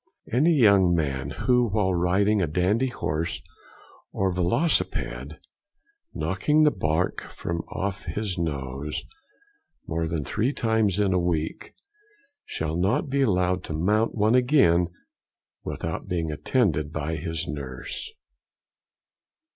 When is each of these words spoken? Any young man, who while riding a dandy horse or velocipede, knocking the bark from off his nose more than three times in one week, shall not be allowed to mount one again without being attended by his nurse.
Any 0.33 0.53
young 0.53 0.95
man, 0.95 1.29
who 1.45 1.69
while 1.69 1.93
riding 1.93 2.41
a 2.41 2.47
dandy 2.47 2.87
horse 2.87 3.39
or 4.11 4.31
velocipede, 4.33 5.37
knocking 6.11 6.63
the 6.63 6.71
bark 6.71 7.21
from 7.29 7.59
off 7.67 8.05
his 8.05 8.35
nose 8.35 9.03
more 9.85 10.07
than 10.07 10.23
three 10.25 10.53
times 10.53 10.97
in 10.99 11.11
one 11.11 11.25
week, 11.27 11.75
shall 12.45 12.75
not 12.77 13.09
be 13.11 13.21
allowed 13.21 13.63
to 13.65 13.73
mount 13.73 14.15
one 14.15 14.33
again 14.33 14.87
without 15.63 16.07
being 16.07 16.31
attended 16.31 16.91
by 16.91 17.15
his 17.17 17.47
nurse. 17.47 18.11